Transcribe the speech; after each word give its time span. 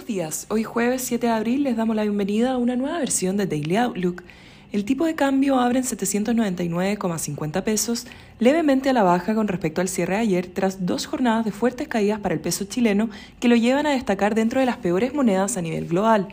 Buenos 0.00 0.16
días, 0.16 0.46
hoy 0.48 0.64
jueves 0.64 1.02
7 1.02 1.26
de 1.26 1.32
abril 1.32 1.62
les 1.62 1.76
damos 1.76 1.94
la 1.94 2.04
bienvenida 2.04 2.52
a 2.52 2.56
una 2.56 2.74
nueva 2.74 2.98
versión 2.98 3.36
de 3.36 3.44
Daily 3.44 3.76
Outlook. 3.76 4.22
El 4.72 4.86
tipo 4.86 5.04
de 5.04 5.14
cambio 5.14 5.60
abre 5.60 5.80
en 5.80 5.84
799,50 5.84 7.62
pesos, 7.62 8.06
levemente 8.38 8.88
a 8.88 8.94
la 8.94 9.02
baja 9.02 9.34
con 9.34 9.46
respecto 9.46 9.82
al 9.82 9.88
cierre 9.88 10.14
de 10.14 10.20
ayer, 10.20 10.46
tras 10.46 10.86
dos 10.86 11.04
jornadas 11.04 11.44
de 11.44 11.52
fuertes 11.52 11.86
caídas 11.86 12.18
para 12.18 12.34
el 12.34 12.40
peso 12.40 12.64
chileno 12.64 13.10
que 13.40 13.48
lo 13.48 13.56
llevan 13.56 13.86
a 13.86 13.90
destacar 13.90 14.34
dentro 14.34 14.58
de 14.58 14.64
las 14.64 14.78
peores 14.78 15.12
monedas 15.12 15.58
a 15.58 15.62
nivel 15.62 15.86
global. 15.86 16.28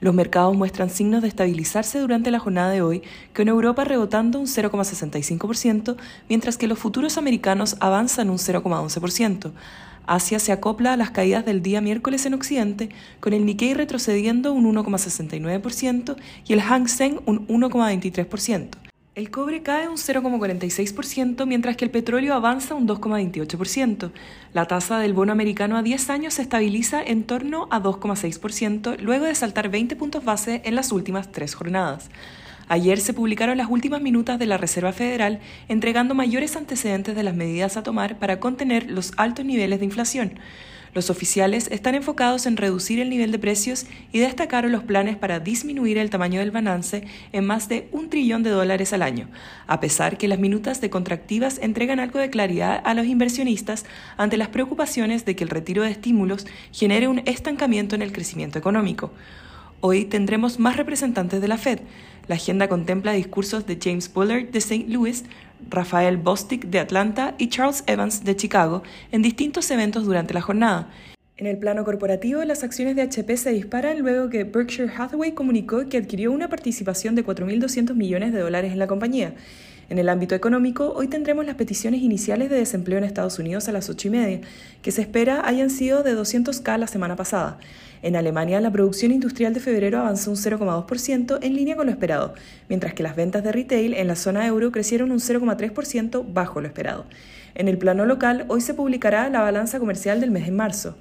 Los 0.00 0.14
mercados 0.14 0.56
muestran 0.56 0.88
signos 0.88 1.20
de 1.20 1.28
estabilizarse 1.28 1.98
durante 1.98 2.30
la 2.30 2.38
jornada 2.38 2.70
de 2.70 2.80
hoy, 2.80 3.02
con 3.36 3.48
Europa 3.48 3.84
rebotando 3.84 4.40
un 4.40 4.46
0,65%, 4.46 5.96
mientras 6.30 6.56
que 6.56 6.66
los 6.66 6.78
futuros 6.78 7.18
americanos 7.18 7.76
avanzan 7.80 8.30
un 8.30 8.38
0,11%. 8.38 9.52
Asia 10.10 10.40
se 10.40 10.50
acopla 10.50 10.92
a 10.92 10.96
las 10.96 11.12
caídas 11.12 11.44
del 11.46 11.62
día 11.62 11.80
miércoles 11.80 12.26
en 12.26 12.34
Occidente, 12.34 12.88
con 13.20 13.32
el 13.32 13.46
Nikkei 13.46 13.74
retrocediendo 13.74 14.52
un 14.52 14.64
1,69% 14.74 16.16
y 16.48 16.52
el 16.52 16.60
Hang 16.60 16.88
Seng 16.88 17.20
un 17.26 17.46
1,23%. 17.46 18.70
El 19.14 19.30
cobre 19.30 19.62
cae 19.62 19.88
un 19.88 19.98
0,46%, 19.98 21.46
mientras 21.46 21.76
que 21.76 21.84
el 21.84 21.92
petróleo 21.92 22.34
avanza 22.34 22.74
un 22.74 22.88
2,28%. 22.88 24.10
La 24.52 24.66
tasa 24.66 24.98
del 24.98 25.14
bono 25.14 25.30
americano 25.30 25.76
a 25.76 25.82
10 25.82 26.10
años 26.10 26.34
se 26.34 26.42
estabiliza 26.42 27.00
en 27.00 27.22
torno 27.22 27.68
a 27.70 27.80
2,6%, 27.80 28.98
luego 28.98 29.26
de 29.26 29.34
saltar 29.36 29.68
20 29.68 29.94
puntos 29.94 30.24
base 30.24 30.62
en 30.64 30.74
las 30.74 30.90
últimas 30.90 31.30
tres 31.30 31.54
jornadas. 31.54 32.10
Ayer 32.70 33.00
se 33.00 33.14
publicaron 33.14 33.58
las 33.58 33.68
últimas 33.68 34.00
minutas 34.00 34.38
de 34.38 34.46
la 34.46 34.56
Reserva 34.56 34.92
Federal 34.92 35.40
entregando 35.68 36.14
mayores 36.14 36.54
antecedentes 36.54 37.16
de 37.16 37.24
las 37.24 37.34
medidas 37.34 37.76
a 37.76 37.82
tomar 37.82 38.20
para 38.20 38.38
contener 38.38 38.88
los 38.88 39.10
altos 39.16 39.44
niveles 39.44 39.80
de 39.80 39.86
inflación. 39.86 40.38
Los 40.94 41.10
oficiales 41.10 41.66
están 41.72 41.96
enfocados 41.96 42.46
en 42.46 42.56
reducir 42.56 43.00
el 43.00 43.10
nivel 43.10 43.32
de 43.32 43.40
precios 43.40 43.86
y 44.12 44.20
destacaron 44.20 44.70
los 44.70 44.84
planes 44.84 45.16
para 45.16 45.40
disminuir 45.40 45.98
el 45.98 46.10
tamaño 46.10 46.38
del 46.38 46.52
balance 46.52 47.02
en 47.32 47.44
más 47.44 47.68
de 47.68 47.88
un 47.90 48.08
trillón 48.08 48.44
de 48.44 48.50
dólares 48.50 48.92
al 48.92 49.02
año, 49.02 49.26
a 49.66 49.80
pesar 49.80 50.16
que 50.16 50.28
las 50.28 50.38
minutas 50.38 50.80
de 50.80 50.90
contractivas 50.90 51.58
entregan 51.58 51.98
algo 51.98 52.20
de 52.20 52.30
claridad 52.30 52.80
a 52.84 52.94
los 52.94 53.06
inversionistas 53.06 53.84
ante 54.16 54.36
las 54.36 54.48
preocupaciones 54.48 55.24
de 55.24 55.34
que 55.34 55.42
el 55.42 55.50
retiro 55.50 55.82
de 55.82 55.90
estímulos 55.90 56.46
genere 56.70 57.08
un 57.08 57.22
estancamiento 57.26 57.96
en 57.96 58.02
el 58.02 58.12
crecimiento 58.12 58.60
económico. 58.60 59.12
Hoy 59.82 60.04
tendremos 60.04 60.58
más 60.58 60.76
representantes 60.76 61.40
de 61.40 61.48
la 61.48 61.56
Fed. 61.56 61.80
La 62.28 62.34
agenda 62.34 62.68
contempla 62.68 63.12
discursos 63.12 63.66
de 63.66 63.78
James 63.82 64.12
Bullard 64.12 64.50
de 64.50 64.58
St. 64.58 64.84
Louis, 64.88 65.24
Rafael 65.70 66.18
Bostic 66.18 66.66
de 66.66 66.80
Atlanta 66.80 67.34
y 67.38 67.48
Charles 67.48 67.82
Evans 67.86 68.22
de 68.22 68.36
Chicago 68.36 68.82
en 69.10 69.22
distintos 69.22 69.70
eventos 69.70 70.04
durante 70.04 70.34
la 70.34 70.42
jornada. 70.42 70.90
En 71.38 71.46
el 71.46 71.56
plano 71.56 71.82
corporativo, 71.84 72.44
las 72.44 72.62
acciones 72.62 72.94
de 72.94 73.00
HP 73.00 73.38
se 73.38 73.52
disparan 73.52 74.00
luego 74.00 74.28
que 74.28 74.44
Berkshire 74.44 74.92
Hathaway 74.94 75.32
comunicó 75.32 75.88
que 75.88 75.96
adquirió 75.96 76.30
una 76.30 76.48
participación 76.48 77.14
de 77.14 77.24
4.200 77.24 77.94
millones 77.94 78.34
de 78.34 78.40
dólares 78.40 78.72
en 78.72 78.78
la 78.78 78.86
compañía. 78.86 79.32
En 79.90 79.98
el 79.98 80.08
ámbito 80.08 80.36
económico, 80.36 80.92
hoy 80.94 81.08
tendremos 81.08 81.44
las 81.44 81.56
peticiones 81.56 82.00
iniciales 82.00 82.48
de 82.48 82.54
desempleo 82.54 82.98
en 82.98 83.02
Estados 83.02 83.40
Unidos 83.40 83.68
a 83.68 83.72
las 83.72 83.90
8 83.90 84.06
y 84.06 84.10
media, 84.12 84.40
que 84.82 84.92
se 84.92 85.00
espera 85.00 85.44
hayan 85.44 85.68
sido 85.68 86.04
de 86.04 86.16
200K 86.16 86.78
la 86.78 86.86
semana 86.86 87.16
pasada. 87.16 87.58
En 88.00 88.14
Alemania, 88.14 88.60
la 88.60 88.70
producción 88.70 89.10
industrial 89.10 89.52
de 89.52 89.58
febrero 89.58 89.98
avanzó 89.98 90.30
un 90.30 90.36
0,2% 90.36 91.40
en 91.42 91.56
línea 91.56 91.74
con 91.74 91.86
lo 91.86 91.92
esperado, 91.92 92.34
mientras 92.68 92.94
que 92.94 93.02
las 93.02 93.16
ventas 93.16 93.42
de 93.42 93.50
retail 93.50 93.94
en 93.94 94.06
la 94.06 94.14
zona 94.14 94.46
euro 94.46 94.70
crecieron 94.70 95.10
un 95.10 95.18
0,3% 95.18 96.24
bajo 96.32 96.60
lo 96.60 96.68
esperado. 96.68 97.06
En 97.56 97.66
el 97.66 97.76
plano 97.76 98.06
local, 98.06 98.44
hoy 98.46 98.60
se 98.60 98.74
publicará 98.74 99.28
la 99.28 99.40
balanza 99.40 99.80
comercial 99.80 100.20
del 100.20 100.30
mes 100.30 100.46
de 100.46 100.52
marzo. 100.52 100.96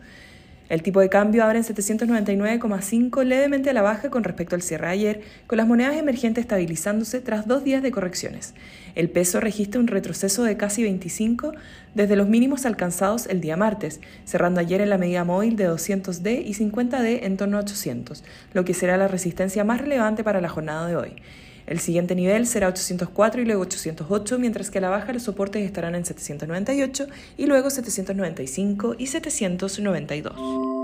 El 0.70 0.84
tipo 0.84 1.00
de 1.00 1.10
cambio 1.10 1.44
abre 1.44 1.58
en 1.58 1.64
799,5 1.64 3.24
levemente 3.24 3.72
a 3.72 3.74
la 3.74 3.82
baja 3.82 4.12
con 4.12 4.24
respecto 4.24 4.56
al 4.56 4.62
cierre 4.62 4.86
de 4.86 4.94
ayer, 4.94 5.22
con 5.48 5.58
las 5.58 5.68
monedas 5.68 5.98
emergentes 5.98 6.44
estabilizándose 6.44 7.22
tras 7.22 7.48
dos 7.48 7.64
días 7.64 7.82
de 7.82 7.92
correcciones. 7.92 8.54
El 8.94 9.10
peso 9.10 9.40
registra 9.40 9.82
un 9.82 9.88
retroceso 9.88 10.44
de 10.44 10.58
casi 10.58 10.84
25 10.84 11.54
desde 11.96 12.16
los 12.16 12.30
mínimos 12.30 12.68
alcanzados 12.68 13.26
el 13.26 13.42
día 13.42 13.58
martes, 13.58 14.00
cerrando 14.26 14.60
ayer 14.60 14.82
en 14.82 14.92
la 14.92 15.00
medida 15.00 15.24
móvil 15.24 15.56
de 15.56 15.68
200D 15.68 16.46
y 16.46 16.54
50D 16.54 17.24
en 17.24 17.36
torno 17.36 17.58
a 17.58 17.62
800, 17.62 18.24
lo 18.54 18.64
que 18.64 18.76
será 18.76 18.96
la 18.98 19.08
resistencia 19.08 19.64
más 19.64 19.82
relevante 19.82 20.24
para 20.24 20.40
la 20.40 20.50
jornada 20.50 20.88
de 20.88 20.96
hoy. 20.96 21.16
El 21.70 21.80
siguiente 21.80 22.16
nivel 22.16 22.48
será 22.48 22.68
804 22.68 23.44
y 23.44 23.46
luego 23.46 23.62
808, 23.62 24.40
mientras 24.40 24.72
que 24.72 24.80
a 24.80 24.82
la 24.82 24.90
baja 24.90 25.14
los 25.14 25.22
soportes 25.22 25.64
estarán 25.64 25.94
en 25.94 26.04
798 26.04 27.06
y 27.38 27.46
luego 27.46 27.70
795 27.70 28.96
y 28.98 29.06
792. 29.06 30.79